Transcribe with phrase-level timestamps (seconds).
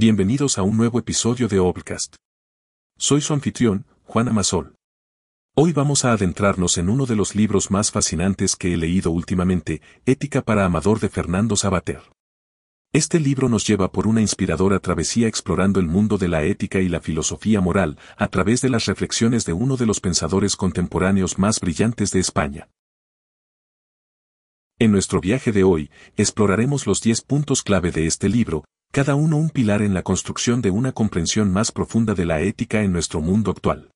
[0.00, 2.14] Bienvenidos a un nuevo episodio de Obcast.
[2.96, 4.76] Soy su anfitrión, Juan Amasol.
[5.56, 9.82] Hoy vamos a adentrarnos en uno de los libros más fascinantes que he leído últimamente,
[10.06, 12.00] Ética para Amador de Fernando Sabater.
[12.92, 16.88] Este libro nos lleva por una inspiradora travesía explorando el mundo de la ética y
[16.88, 21.58] la filosofía moral, a través de las reflexiones de uno de los pensadores contemporáneos más
[21.58, 22.68] brillantes de España.
[24.78, 28.62] En nuestro viaje de hoy, exploraremos los 10 puntos clave de este libro,
[28.98, 32.82] cada uno un pilar en la construcción de una comprensión más profunda de la ética
[32.82, 33.92] en nuestro mundo actual.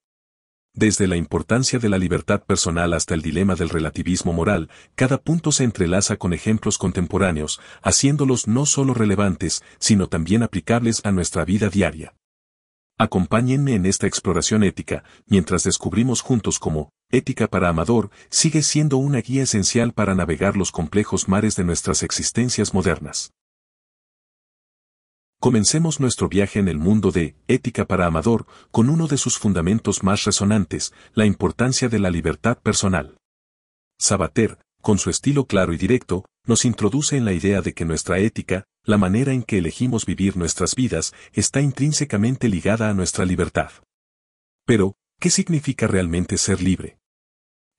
[0.77, 5.51] Desde la importancia de la libertad personal hasta el dilema del relativismo moral, cada punto
[5.51, 11.69] se entrelaza con ejemplos contemporáneos, haciéndolos no solo relevantes, sino también aplicables a nuestra vida
[11.69, 12.15] diaria.
[12.97, 19.21] Acompáñenme en esta exploración ética, mientras descubrimos juntos cómo, ética para Amador, sigue siendo una
[19.21, 23.33] guía esencial para navegar los complejos mares de nuestras existencias modernas.
[25.43, 30.05] Comencemos nuestro viaje en el mundo de Ética para Amador con uno de sus fundamentos
[30.05, 33.17] más resonantes, la importancia de la libertad personal.
[33.99, 38.21] Sabater, con su estilo claro y directo, nos introduce en la idea de que nuestra
[38.21, 43.73] ética, la manera en que elegimos vivir nuestras vidas, está intrínsecamente ligada a nuestra libertad.
[44.65, 46.99] Pero, ¿qué significa realmente ser libre?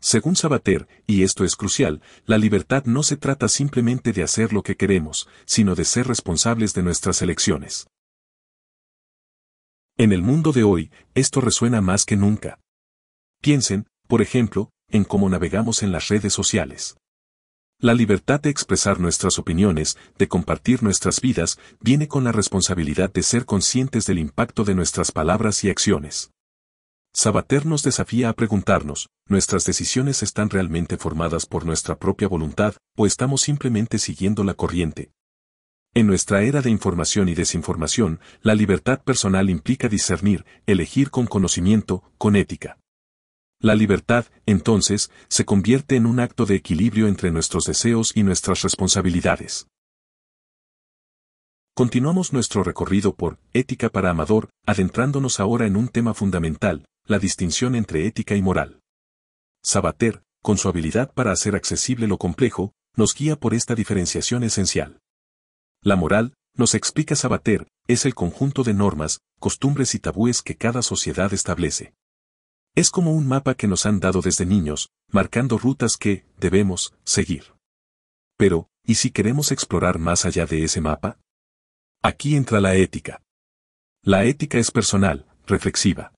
[0.03, 4.61] Según Sabater, y esto es crucial, la libertad no se trata simplemente de hacer lo
[4.61, 7.87] que queremos, sino de ser responsables de nuestras elecciones.
[9.97, 12.59] En el mundo de hoy, esto resuena más que nunca.
[13.41, 16.97] Piensen, por ejemplo, en cómo navegamos en las redes sociales.
[17.79, 23.23] La libertad de expresar nuestras opiniones, de compartir nuestras vidas, viene con la responsabilidad de
[23.23, 26.33] ser conscientes del impacto de nuestras palabras y acciones.
[27.15, 33.05] Sabater nos desafía a preguntarnos, ¿nuestras decisiones están realmente formadas por nuestra propia voluntad o
[33.05, 35.11] estamos simplemente siguiendo la corriente?
[35.93, 42.03] En nuestra era de información y desinformación, la libertad personal implica discernir, elegir con conocimiento,
[42.17, 42.79] con ética.
[43.59, 48.63] La libertad, entonces, se convierte en un acto de equilibrio entre nuestros deseos y nuestras
[48.63, 49.67] responsabilidades.
[51.75, 57.75] Continuamos nuestro recorrido por Ética para Amador, adentrándonos ahora en un tema fundamental, la distinción
[57.75, 58.81] entre ética y moral.
[59.61, 64.99] Sabater, con su habilidad para hacer accesible lo complejo, nos guía por esta diferenciación esencial.
[65.81, 70.81] La moral, nos explica Sabater, es el conjunto de normas, costumbres y tabúes que cada
[70.81, 71.93] sociedad establece.
[72.75, 77.53] Es como un mapa que nos han dado desde niños, marcando rutas que debemos seguir.
[78.37, 81.19] Pero, ¿y si queremos explorar más allá de ese mapa?
[82.01, 83.21] Aquí entra la ética.
[84.01, 86.13] La ética es personal, reflexiva.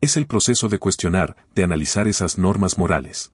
[0.00, 3.32] Es el proceso de cuestionar, de analizar esas normas morales.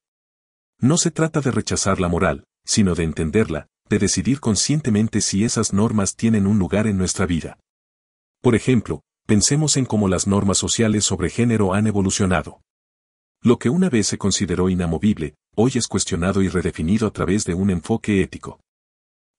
[0.81, 5.75] No se trata de rechazar la moral, sino de entenderla, de decidir conscientemente si esas
[5.75, 7.59] normas tienen un lugar en nuestra vida.
[8.41, 12.63] Por ejemplo, pensemos en cómo las normas sociales sobre género han evolucionado.
[13.43, 17.53] Lo que una vez se consideró inamovible, hoy es cuestionado y redefinido a través de
[17.53, 18.59] un enfoque ético.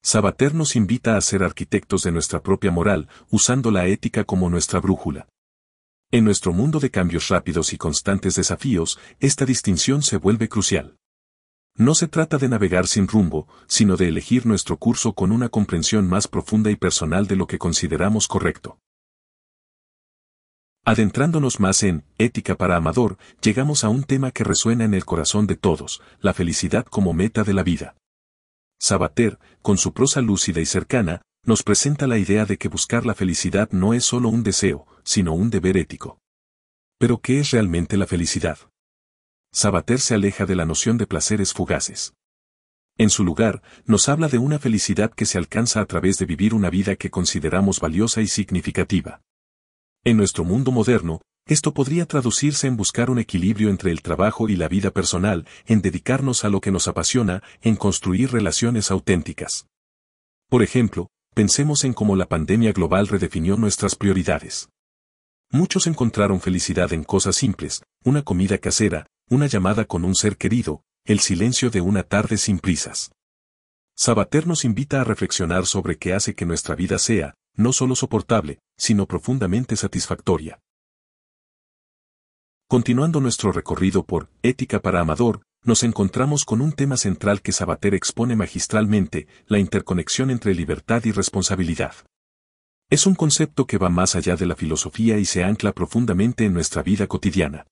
[0.03, 4.79] Sabater nos invita a ser arquitectos de nuestra propia moral, usando la ética como nuestra
[4.79, 5.27] brújula.
[6.15, 10.95] En nuestro mundo de cambios rápidos y constantes desafíos, esta distinción se vuelve crucial.
[11.75, 16.07] No se trata de navegar sin rumbo, sino de elegir nuestro curso con una comprensión
[16.07, 18.79] más profunda y personal de lo que consideramos correcto.
[20.85, 25.47] Adentrándonos más en Ética para Amador, llegamos a un tema que resuena en el corazón
[25.47, 27.97] de todos, la felicidad como meta de la vida.
[28.79, 33.13] Sabater, con su prosa lúcida y cercana, nos presenta la idea de que buscar la
[33.13, 36.19] felicidad no es solo un deseo, sino un deber ético.
[36.97, 38.57] Pero ¿qué es realmente la felicidad?
[39.51, 42.13] Sabater se aleja de la noción de placeres fugaces.
[42.97, 46.53] En su lugar, nos habla de una felicidad que se alcanza a través de vivir
[46.53, 49.21] una vida que consideramos valiosa y significativa.
[50.03, 54.55] En nuestro mundo moderno, esto podría traducirse en buscar un equilibrio entre el trabajo y
[54.55, 59.67] la vida personal, en dedicarnos a lo que nos apasiona, en construir relaciones auténticas.
[60.49, 64.69] Por ejemplo, Pensemos en cómo la pandemia global redefinió nuestras prioridades.
[65.51, 70.83] Muchos encontraron felicidad en cosas simples, una comida casera, una llamada con un ser querido,
[71.03, 73.11] el silencio de una tarde sin prisas.
[73.97, 78.59] Sabater nos invita a reflexionar sobre qué hace que nuestra vida sea, no solo soportable,
[78.77, 80.61] sino profundamente satisfactoria.
[82.69, 87.95] Continuando nuestro recorrido por Ética para Amador, nos encontramos con un tema central que Sabater
[87.95, 91.95] expone magistralmente, la interconexión entre libertad y responsabilidad.
[92.89, 96.53] Es un concepto que va más allá de la filosofía y se ancla profundamente en
[96.53, 97.65] nuestra vida cotidiana.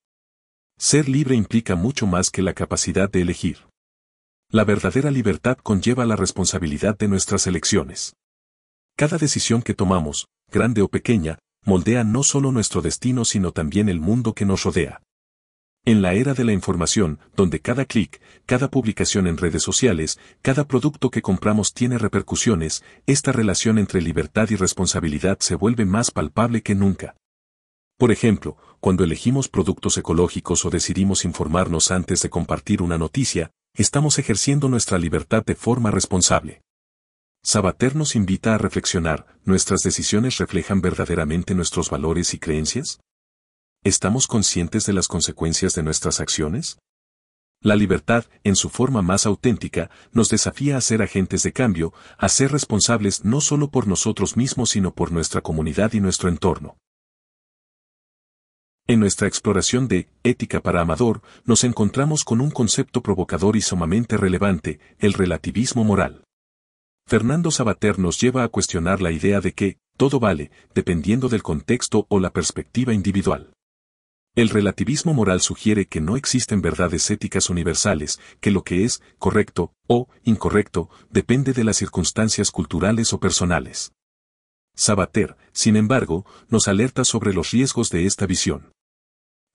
[0.78, 3.60] Ser libre implica mucho más que la capacidad de elegir.
[4.50, 8.16] La verdadera libertad conlleva la responsabilidad de nuestras elecciones.
[8.96, 14.00] Cada decisión que tomamos, grande o pequeña, moldea no solo nuestro destino sino también el
[14.00, 15.02] mundo que nos rodea.
[15.86, 20.66] En la era de la información, donde cada clic, cada publicación en redes sociales, cada
[20.66, 26.62] producto que compramos tiene repercusiones, esta relación entre libertad y responsabilidad se vuelve más palpable
[26.62, 27.18] que nunca.
[27.98, 34.20] Por ejemplo, cuando elegimos productos ecológicos o decidimos informarnos antes de compartir una noticia, estamos
[34.20, 36.62] ejerciendo nuestra libertad de forma responsable.
[37.44, 43.02] Sabater nos invita a reflexionar, ¿nuestras decisiones reflejan verdaderamente nuestros valores y creencias?
[43.86, 46.80] ¿Estamos conscientes de las consecuencias de nuestras acciones?
[47.60, 52.30] La libertad, en su forma más auténtica, nos desafía a ser agentes de cambio, a
[52.30, 56.78] ser responsables no solo por nosotros mismos sino por nuestra comunidad y nuestro entorno.
[58.88, 64.16] En nuestra exploración de Ética para Amador, nos encontramos con un concepto provocador y sumamente
[64.16, 66.24] relevante, el relativismo moral.
[67.06, 72.06] Fernando Sabater nos lleva a cuestionar la idea de que, todo vale, dependiendo del contexto
[72.08, 73.53] o la perspectiva individual.
[74.36, 79.74] El relativismo moral sugiere que no existen verdades éticas universales, que lo que es correcto
[79.86, 83.94] o incorrecto depende de las circunstancias culturales o personales.
[84.76, 88.74] Sabater, sin embargo, nos alerta sobre los riesgos de esta visión.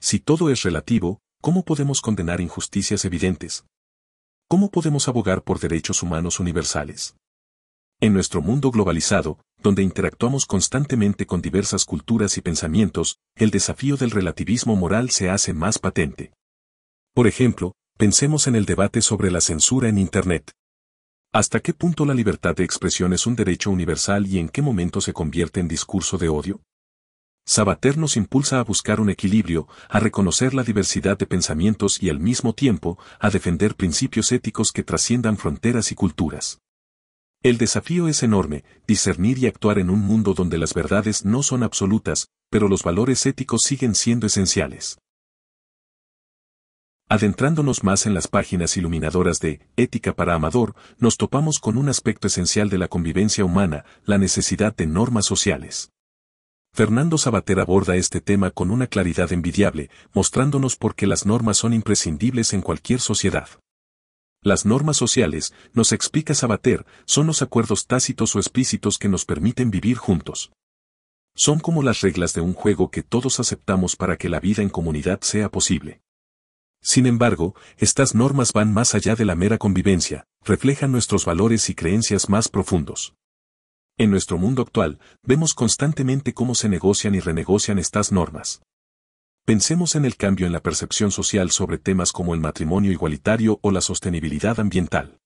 [0.00, 3.64] Si todo es relativo, ¿cómo podemos condenar injusticias evidentes?
[4.46, 7.16] ¿Cómo podemos abogar por derechos humanos universales?
[8.00, 14.12] En nuestro mundo globalizado, donde interactuamos constantemente con diversas culturas y pensamientos, el desafío del
[14.12, 16.30] relativismo moral se hace más patente.
[17.12, 20.52] Por ejemplo, pensemos en el debate sobre la censura en Internet.
[21.32, 25.00] ¿Hasta qué punto la libertad de expresión es un derecho universal y en qué momento
[25.00, 26.60] se convierte en discurso de odio?
[27.46, 32.20] Sabater nos impulsa a buscar un equilibrio, a reconocer la diversidad de pensamientos y al
[32.20, 36.60] mismo tiempo, a defender principios éticos que trasciendan fronteras y culturas.
[37.42, 41.62] El desafío es enorme, discernir y actuar en un mundo donde las verdades no son
[41.62, 44.98] absolutas, pero los valores éticos siguen siendo esenciales.
[47.08, 52.26] Adentrándonos más en las páginas iluminadoras de Ética para Amador, nos topamos con un aspecto
[52.26, 55.92] esencial de la convivencia humana, la necesidad de normas sociales.
[56.74, 61.72] Fernando Sabater aborda este tema con una claridad envidiable, mostrándonos por qué las normas son
[61.72, 63.48] imprescindibles en cualquier sociedad.
[64.42, 69.70] Las normas sociales, nos explica Sabater, son los acuerdos tácitos o explícitos que nos permiten
[69.70, 70.52] vivir juntos.
[71.34, 74.68] Son como las reglas de un juego que todos aceptamos para que la vida en
[74.68, 76.02] comunidad sea posible.
[76.80, 81.74] Sin embargo, estas normas van más allá de la mera convivencia, reflejan nuestros valores y
[81.74, 83.14] creencias más profundos.
[83.96, 88.62] En nuestro mundo actual, vemos constantemente cómo se negocian y renegocian estas normas.
[89.48, 93.70] Pensemos en el cambio en la percepción social sobre temas como el matrimonio igualitario o
[93.70, 95.20] la sostenibilidad ambiental.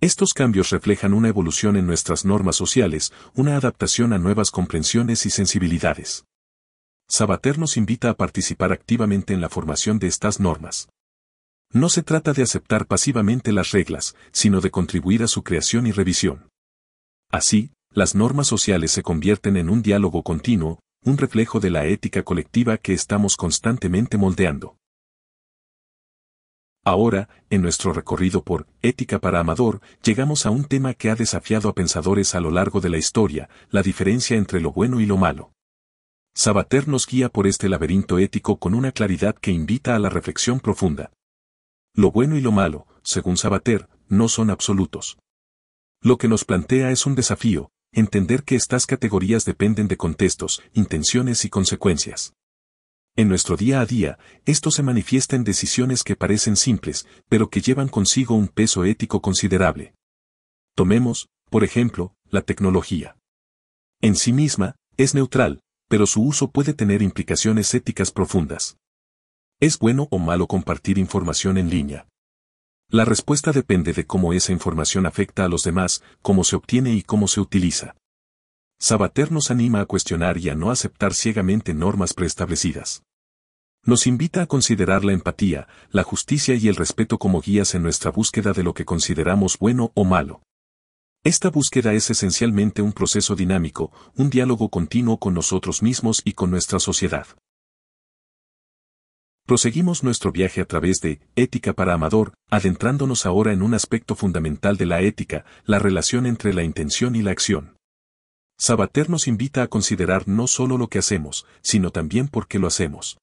[0.00, 5.30] Estos cambios reflejan una evolución en nuestras normas sociales, una adaptación a nuevas comprensiones y
[5.30, 6.26] sensibilidades.
[7.08, 10.88] Sabater nos invita a participar activamente en la formación de estas normas.
[11.72, 15.90] No se trata de aceptar pasivamente las reglas, sino de contribuir a su creación y
[15.90, 16.50] revisión.
[17.32, 22.22] Así, las normas sociales se convierten en un diálogo continuo, un reflejo de la ética
[22.22, 24.76] colectiva que estamos constantemente moldeando.
[26.84, 31.68] Ahora, en nuestro recorrido por Ética para Amador, llegamos a un tema que ha desafiado
[31.68, 35.16] a pensadores a lo largo de la historia, la diferencia entre lo bueno y lo
[35.16, 35.52] malo.
[36.34, 40.60] Sabater nos guía por este laberinto ético con una claridad que invita a la reflexión
[40.60, 41.12] profunda.
[41.94, 45.18] Lo bueno y lo malo, según Sabater, no son absolutos.
[46.02, 51.44] Lo que nos plantea es un desafío, entender que estas categorías dependen de contextos, intenciones
[51.44, 52.34] y consecuencias.
[53.16, 57.60] En nuestro día a día, esto se manifiesta en decisiones que parecen simples, pero que
[57.60, 59.94] llevan consigo un peso ético considerable.
[60.76, 63.16] Tomemos, por ejemplo, la tecnología.
[64.00, 68.76] En sí misma, es neutral, pero su uso puede tener implicaciones éticas profundas.
[69.58, 72.06] ¿Es bueno o malo compartir información en línea?
[72.92, 77.02] La respuesta depende de cómo esa información afecta a los demás, cómo se obtiene y
[77.02, 77.94] cómo se utiliza.
[78.80, 83.04] Sabater nos anima a cuestionar y a no aceptar ciegamente normas preestablecidas.
[83.84, 88.10] Nos invita a considerar la empatía, la justicia y el respeto como guías en nuestra
[88.10, 90.42] búsqueda de lo que consideramos bueno o malo.
[91.22, 96.50] Esta búsqueda es esencialmente un proceso dinámico, un diálogo continuo con nosotros mismos y con
[96.50, 97.28] nuestra sociedad.
[99.50, 104.76] Proseguimos nuestro viaje a través de Ética para Amador, adentrándonos ahora en un aspecto fundamental
[104.76, 107.76] de la ética, la relación entre la intención y la acción.
[108.56, 112.68] Sabater nos invita a considerar no solo lo que hacemos, sino también por qué lo
[112.68, 113.18] hacemos.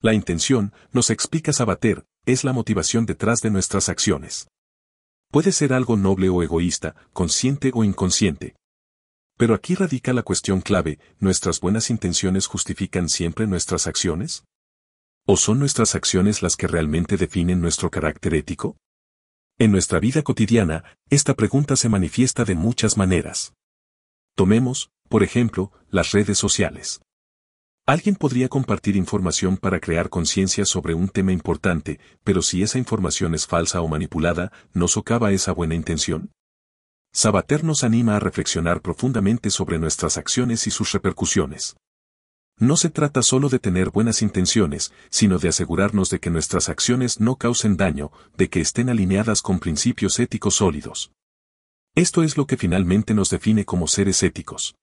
[0.00, 4.46] La intención, nos explica Sabater, es la motivación detrás de nuestras acciones.
[5.32, 8.54] Puede ser algo noble o egoísta, consciente o inconsciente.
[9.36, 14.44] Pero aquí radica la cuestión clave, ¿nuestras buenas intenciones justifican siempre nuestras acciones?
[15.32, 18.76] ¿O son nuestras acciones las que realmente definen nuestro carácter ético?
[19.60, 23.54] En nuestra vida cotidiana, esta pregunta se manifiesta de muchas maneras.
[24.34, 27.00] Tomemos, por ejemplo, las redes sociales.
[27.86, 33.32] Alguien podría compartir información para crear conciencia sobre un tema importante, pero si esa información
[33.32, 36.32] es falsa o manipulada, ¿no socava esa buena intención?
[37.12, 41.76] Sabater nos anima a reflexionar profundamente sobre nuestras acciones y sus repercusiones.
[42.60, 47.18] No se trata solo de tener buenas intenciones, sino de asegurarnos de que nuestras acciones
[47.18, 51.10] no causen daño, de que estén alineadas con principios éticos sólidos.
[51.94, 54.76] Esto es lo que finalmente nos define como seres éticos.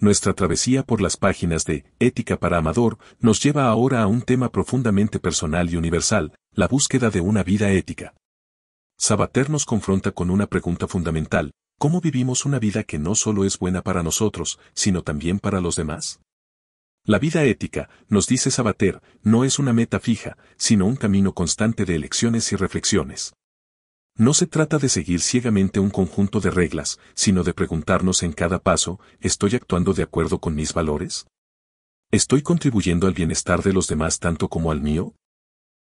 [0.00, 4.50] Nuestra travesía por las páginas de Ética para Amador nos lleva ahora a un tema
[4.50, 8.14] profundamente personal y universal, la búsqueda de una vida ética.
[8.96, 13.58] Sabater nos confronta con una pregunta fundamental, ¿cómo vivimos una vida que no solo es
[13.58, 16.20] buena para nosotros, sino también para los demás?
[17.04, 21.84] La vida ética, nos dice Sabater, no es una meta fija, sino un camino constante
[21.84, 23.32] de elecciones y reflexiones.
[24.14, 28.58] No se trata de seguir ciegamente un conjunto de reglas, sino de preguntarnos en cada
[28.58, 31.28] paso, ¿estoy actuando de acuerdo con mis valores?
[32.10, 35.14] ¿Estoy contribuyendo al bienestar de los demás tanto como al mío?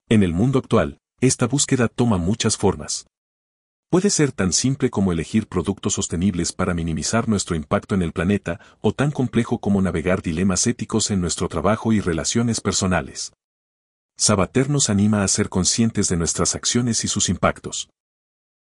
[0.08, 3.06] En el mundo actual, esta búsqueda toma muchas formas.
[3.90, 8.60] Puede ser tan simple como elegir productos sostenibles para minimizar nuestro impacto en el planeta,
[8.82, 13.32] o tan complejo como navegar dilemas éticos en nuestro trabajo y relaciones personales.
[14.18, 17.88] Sabater nos anima a ser conscientes de nuestras acciones y sus impactos.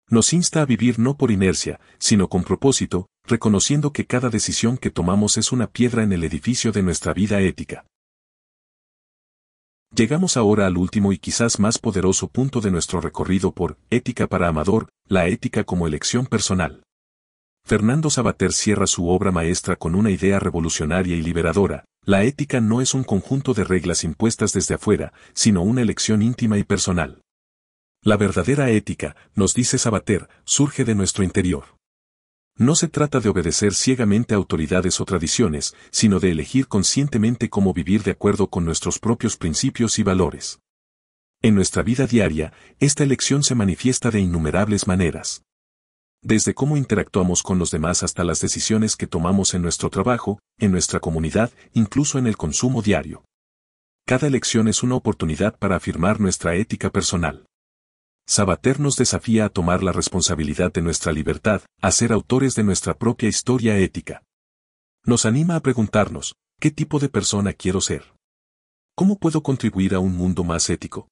[0.08, 4.90] Nos insta a vivir no por inercia, sino con propósito, reconociendo que cada decisión que
[4.90, 7.84] tomamos es una piedra en el edificio de nuestra vida ética.
[9.94, 14.48] Llegamos ahora al último y quizás más poderoso punto de nuestro recorrido por Ética para
[14.48, 16.82] Amador, la ética como elección personal.
[17.64, 22.80] Fernando Sabater cierra su obra maestra con una idea revolucionaria y liberadora, la ética no
[22.80, 27.20] es un conjunto de reglas impuestas desde afuera, sino una elección íntima y personal.
[28.02, 31.75] La verdadera ética, nos dice Sabater, surge de nuestro interior.
[32.58, 37.74] No se trata de obedecer ciegamente a autoridades o tradiciones, sino de elegir conscientemente cómo
[37.74, 40.60] vivir de acuerdo con nuestros propios principios y valores.
[41.42, 45.42] En nuestra vida diaria, esta elección se manifiesta de innumerables maneras.
[46.22, 50.72] Desde cómo interactuamos con los demás hasta las decisiones que tomamos en nuestro trabajo, en
[50.72, 53.22] nuestra comunidad, incluso en el consumo diario.
[54.06, 57.44] Cada elección es una oportunidad para afirmar nuestra ética personal.
[58.28, 62.98] Sabater nos desafía a tomar la responsabilidad de nuestra libertad, a ser autores de nuestra
[62.98, 64.24] propia historia ética.
[65.04, 68.16] Nos anima a preguntarnos, ¿qué tipo de persona quiero ser?
[68.96, 71.08] ¿Cómo puedo contribuir a un mundo más ético?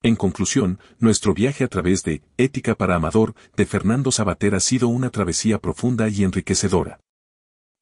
[0.00, 4.88] En conclusión, nuestro viaje a través de Ética para Amador de Fernando Sabater ha sido
[4.88, 7.00] una travesía profunda y enriquecedora.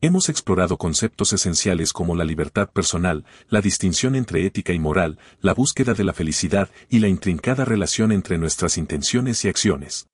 [0.02, 5.52] Hemos explorado conceptos esenciales como la libertad personal, la distinción entre ética y moral, la
[5.52, 10.07] búsqueda de la felicidad y la intrincada relación entre nuestras intenciones y acciones.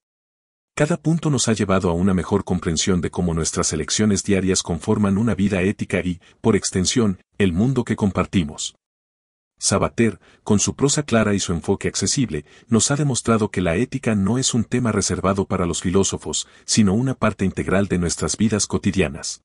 [0.75, 5.19] Cada punto nos ha llevado a una mejor comprensión de cómo nuestras elecciones diarias conforman
[5.19, 8.75] una vida ética y, por extensión, el mundo que compartimos.
[9.57, 14.17] Sabater, con su prosa clara y su enfoque accesible, nos ha demostrado que la ética
[14.17, 18.67] no es un tema reservado para los filósofos, sino una parte integral de nuestras vidas
[18.67, 19.45] cotidianas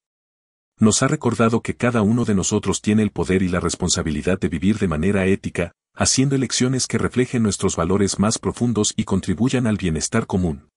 [0.82, 4.50] nos ha recordado que cada uno de nosotros tiene el poder y la responsabilidad de
[4.50, 9.78] vivir de manera ética, haciendo elecciones que reflejen nuestros valores más profundos y contribuyan al
[9.78, 10.70] bienestar común.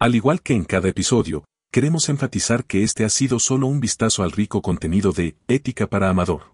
[0.00, 4.24] Al igual que en cada episodio, queremos enfatizar que este ha sido solo un vistazo
[4.24, 6.52] al rico contenido de Ética para Amador.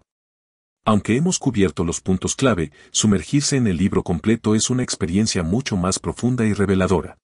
[0.85, 5.77] Aunque hemos cubierto los puntos clave, sumergirse en el libro completo es una experiencia mucho
[5.77, 7.17] más profunda y reveladora.